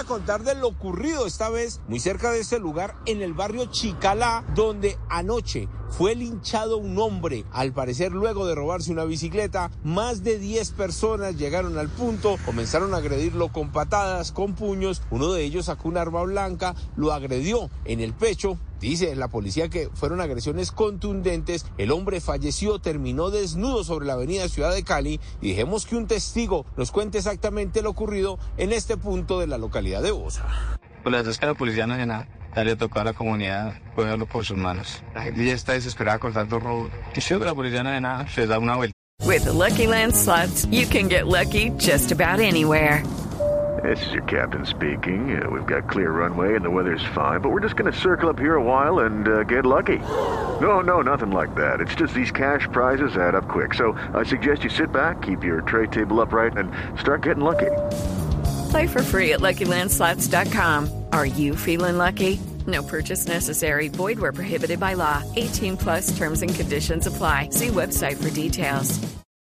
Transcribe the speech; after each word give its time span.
a 0.00 0.04
contar 0.04 0.42
de 0.44 0.54
lo 0.54 0.68
ocurrido 0.68 1.26
esta 1.26 1.50
vez 1.50 1.80
muy 1.86 2.00
cerca 2.00 2.30
de 2.30 2.40
este 2.40 2.58
lugar 2.58 2.96
en 3.04 3.20
el 3.20 3.34
barrio 3.34 3.66
Chicalá, 3.66 4.44
donde 4.54 4.98
anoche 5.10 5.68
fue 5.90 6.14
linchado 6.14 6.78
un 6.78 6.98
hombre, 6.98 7.44
al 7.52 7.72
parecer 7.72 8.12
luego 8.12 8.46
de 8.46 8.54
robarse 8.54 8.92
una 8.92 9.04
bicicleta. 9.04 9.70
Más 9.84 10.22
de 10.24 10.38
10 10.38 10.70
personas 10.72 11.36
llegaron 11.36 11.76
al 11.78 11.88
punto, 11.88 12.36
comenzaron 12.46 12.94
a 12.94 12.98
agredirlo 12.98 13.48
con 13.48 13.70
patadas, 13.70 14.32
con 14.32 14.54
puños. 14.54 15.02
Uno 15.10 15.32
de 15.32 15.42
ellos 15.42 15.66
sacó 15.66 15.88
un 15.88 15.98
arma 15.98 16.22
blanca, 16.22 16.74
lo 16.96 17.12
agredió 17.12 17.70
en 17.84 18.00
el 18.00 18.14
pecho. 18.14 18.58
Dice 18.80 19.14
la 19.14 19.28
policía 19.28 19.68
que 19.68 19.90
fueron 19.92 20.22
agresiones 20.22 20.72
contundentes. 20.72 21.66
El 21.76 21.90
hombre 21.90 22.20
falleció, 22.22 22.78
terminó 22.78 23.30
desnudo 23.30 23.84
sobre 23.84 24.06
la 24.06 24.14
avenida 24.14 24.48
Ciudad 24.48 24.72
de 24.72 24.84
Cali 24.84 25.20
y 25.42 25.50
dejemos 25.50 25.84
que 25.84 25.96
un 25.96 26.06
testigo 26.06 26.64
nos 26.78 26.90
cuente 26.90 27.18
exactamente 27.18 27.82
lo 27.82 27.90
ocurrido 27.90 28.38
en 28.56 28.72
este 28.72 28.96
punto 28.96 29.38
de 29.38 29.48
la 29.48 29.58
localidad 29.58 30.02
de 30.02 30.12
Bosa. 30.12 30.46
Pues 31.02 31.12
la 31.12 31.18
verdad 31.18 31.32
es 31.32 31.38
que 31.38 31.46
la 31.46 31.54
policía. 31.54 31.86
Ya 32.54 32.64
le 32.64 32.76
tocó 32.76 33.00
a 33.00 33.04
la 33.04 33.12
comunidad 33.12 33.74
cogerlo 33.94 34.26
por 34.26 34.44
sus 34.44 34.56
manos. 34.56 35.02
La 35.14 35.22
gente 35.22 35.44
ya 35.44 35.54
está 35.54 35.72
desesperada 35.72 36.18
con 36.18 36.32
tanto 36.32 36.58
robo. 36.58 36.90
Y 37.14 37.20
si 37.20 37.34
la 37.38 37.54
policía 37.54 37.82
no 37.82 37.90
hace 37.90 38.00
nada, 38.00 38.28
se 38.28 38.46
da 38.46 38.58
una 38.58 38.76
vuelta. 38.76 38.94
With 39.24 39.44
the 39.44 39.52
Lucky 39.52 39.86
Land 39.86 40.14
slots, 40.14 40.66
you 40.70 40.86
can 40.86 41.08
get 41.08 41.26
lucky 41.26 41.70
just 41.78 42.10
about 42.10 42.40
anywhere. 42.40 43.04
This 43.82 44.04
is 44.06 44.12
your 44.12 44.24
captain 44.24 44.66
speaking. 44.66 45.40
Uh, 45.40 45.48
we've 45.48 45.66
got 45.66 45.88
clear 45.88 46.10
runway 46.10 46.54
and 46.54 46.64
the 46.64 46.70
weather's 46.70 47.04
fine, 47.14 47.40
but 47.40 47.50
we're 47.50 47.60
just 47.60 47.76
going 47.76 47.90
to 47.90 47.98
circle 47.98 48.28
up 48.28 48.38
here 48.38 48.56
a 48.56 48.62
while 48.62 49.00
and 49.00 49.26
uh, 49.28 49.44
get 49.44 49.64
lucky. 49.64 49.98
No, 50.60 50.80
no, 50.80 51.00
nothing 51.00 51.30
like 51.30 51.54
that. 51.54 51.80
It's 51.80 51.94
just 51.94 52.12
these 52.12 52.30
cash 52.30 52.66
prizes 52.72 53.16
add 53.16 53.34
up 53.34 53.48
quick. 53.48 53.74
So 53.74 53.96
I 54.12 54.24
suggest 54.24 54.64
you 54.64 54.70
sit 54.70 54.92
back, 54.92 55.22
keep 55.22 55.44
your 55.44 55.62
tray 55.62 55.86
table 55.86 56.20
upright, 56.20 56.56
and 56.56 56.70
start 56.98 57.22
getting 57.22 57.44
lucky. 57.44 57.70
Play 58.70 58.86
for 58.86 59.02
free 59.02 59.32
at 59.32 59.40
LuckyLandSlots.com. 59.40 60.88
Are 61.12 61.26
you 61.26 61.56
feeling 61.56 61.98
lucky? 61.98 62.38
No 62.66 62.82
purchase 62.82 63.26
necessary. 63.26 63.88
Void 63.88 64.18
where 64.20 64.32
prohibited 64.32 64.78
by 64.78 64.94
law. 64.94 65.22
18 65.36 65.76
plus 65.76 66.16
terms 66.16 66.42
and 66.42 66.54
conditions 66.54 67.06
apply. 67.06 67.48
See 67.50 67.68
website 67.68 68.16
for 68.16 68.30
details. 68.30 69.00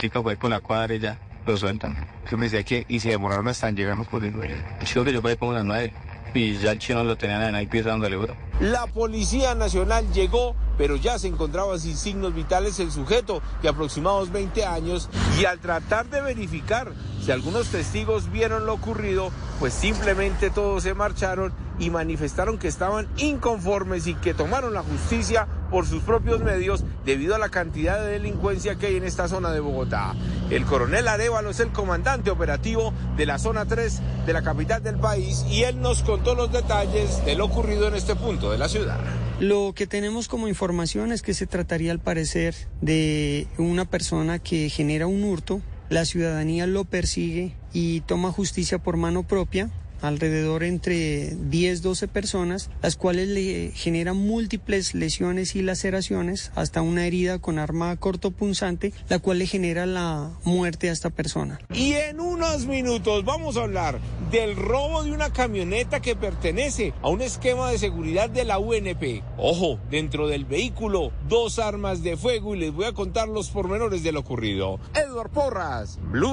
Chica 0.00 0.22
fue 0.22 0.36
por 0.36 0.48
la 0.50 0.60
cuadra 0.60 0.94
y 0.94 1.00
ya 1.00 1.18
lo 1.44 1.56
sueltan. 1.56 1.96
Que 2.28 2.36
me 2.36 2.48
decía 2.48 2.62
que 2.64 2.86
y 2.88 3.00
se 3.00 3.10
demoraron 3.10 3.48
hasta 3.48 3.68
en 3.68 3.76
llegar 3.76 3.96
por 4.08 4.24
el 4.24 4.32
nueve. 4.32 4.64
El 4.80 4.86
chico 4.86 5.04
que 5.04 5.12
yo 5.12 5.20
fue 5.20 5.36
como 5.36 5.52
las 5.54 5.64
nueve 5.64 5.92
y 6.32 6.56
ya 6.58 6.70
el 6.70 6.78
chino 6.78 7.02
lo 7.02 7.16
tenían 7.16 7.54
ahí 7.54 7.66
pisándole 7.66 8.16
duro. 8.16 8.36
La 8.60 8.86
Policía 8.86 9.54
Nacional 9.56 10.06
llegó, 10.12 10.54
pero 10.80 10.96
ya 10.96 11.18
se 11.18 11.28
encontraba 11.28 11.78
sin 11.78 11.94
signos 11.94 12.34
vitales 12.34 12.80
el 12.80 12.90
sujeto 12.90 13.42
de 13.60 13.68
aproximados 13.68 14.32
20 14.32 14.64
años 14.64 15.10
y 15.38 15.44
al 15.44 15.58
tratar 15.58 16.08
de 16.08 16.22
verificar 16.22 16.90
si 17.22 17.30
algunos 17.30 17.66
testigos 17.66 18.32
vieron 18.32 18.64
lo 18.64 18.72
ocurrido, 18.72 19.30
pues 19.58 19.74
simplemente 19.74 20.48
todos 20.48 20.84
se 20.84 20.94
marcharon 20.94 21.52
y 21.78 21.90
manifestaron 21.90 22.56
que 22.56 22.68
estaban 22.68 23.08
inconformes 23.18 24.06
y 24.06 24.14
que 24.14 24.32
tomaron 24.32 24.72
la 24.72 24.82
justicia 24.82 25.46
por 25.70 25.86
sus 25.86 26.02
propios 26.02 26.40
medios 26.40 26.82
debido 27.04 27.34
a 27.34 27.38
la 27.38 27.50
cantidad 27.50 28.00
de 28.00 28.12
delincuencia 28.12 28.76
que 28.76 28.86
hay 28.86 28.96
en 28.96 29.04
esta 29.04 29.28
zona 29.28 29.50
de 29.50 29.60
Bogotá. 29.60 30.14
El 30.48 30.64
coronel 30.64 31.08
Arevalo 31.08 31.50
es 31.50 31.60
el 31.60 31.72
comandante 31.72 32.30
operativo 32.30 32.94
de 33.18 33.26
la 33.26 33.38
zona 33.38 33.66
3 33.66 34.00
de 34.24 34.32
la 34.32 34.40
capital 34.40 34.82
del 34.82 34.96
país 34.98 35.44
y 35.46 35.64
él 35.64 35.82
nos 35.82 36.02
contó 36.02 36.34
los 36.34 36.50
detalles 36.50 37.22
de 37.26 37.34
lo 37.34 37.44
ocurrido 37.44 37.86
en 37.86 37.96
este 37.96 38.16
punto 38.16 38.50
de 38.50 38.56
la 38.56 38.70
ciudad. 38.70 38.98
Lo 39.40 39.72
que 39.74 39.86
tenemos 39.86 40.28
como 40.28 40.48
información 40.48 41.12
es 41.12 41.22
que 41.22 41.32
se 41.32 41.46
trataría 41.46 41.92
al 41.92 41.98
parecer 41.98 42.54
de 42.82 43.46
una 43.56 43.86
persona 43.86 44.38
que 44.38 44.68
genera 44.68 45.06
un 45.06 45.24
hurto, 45.24 45.62
la 45.88 46.04
ciudadanía 46.04 46.66
lo 46.66 46.84
persigue 46.84 47.56
y 47.72 48.02
toma 48.02 48.32
justicia 48.32 48.76
por 48.76 48.98
mano 48.98 49.22
propia 49.22 49.70
alrededor 50.02 50.64
entre 50.64 51.34
10, 51.36 51.82
12 51.82 52.08
personas, 52.08 52.70
las 52.82 52.96
cuales 52.96 53.28
le 53.28 53.72
generan 53.74 54.16
múltiples 54.16 54.94
lesiones 54.94 55.56
y 55.56 55.62
laceraciones, 55.62 56.52
hasta 56.54 56.82
una 56.82 57.06
herida 57.06 57.38
con 57.38 57.58
arma 57.58 57.96
cortopunzante, 57.96 58.92
la 59.08 59.18
cual 59.18 59.38
le 59.38 59.46
genera 59.46 59.86
la 59.86 60.30
muerte 60.44 60.88
a 60.88 60.92
esta 60.92 61.10
persona. 61.10 61.60
Y 61.72 61.92
en 61.92 62.20
unos 62.20 62.66
minutos 62.66 63.24
vamos 63.24 63.56
a 63.56 63.62
hablar 63.62 63.98
del 64.30 64.56
robo 64.56 65.02
de 65.02 65.12
una 65.12 65.32
camioneta 65.32 66.00
que 66.00 66.16
pertenece 66.16 66.92
a 67.02 67.08
un 67.08 67.20
esquema 67.20 67.70
de 67.70 67.78
seguridad 67.78 68.30
de 68.30 68.44
la 68.44 68.58
UNP. 68.58 69.22
Ojo, 69.36 69.78
dentro 69.90 70.28
del 70.28 70.44
vehículo, 70.44 71.12
dos 71.28 71.58
armas 71.58 72.02
de 72.02 72.16
fuego 72.16 72.54
y 72.54 72.60
les 72.60 72.72
voy 72.72 72.84
a 72.84 72.92
contar 72.92 73.28
los 73.28 73.50
pormenores 73.50 74.02
de 74.02 74.12
lo 74.12 74.20
ocurrido. 74.20 74.78
Edward 74.94 75.30
Porras, 75.30 75.98
Blue. 76.10 76.32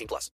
18 0.00 0.06
plus. 0.08 0.28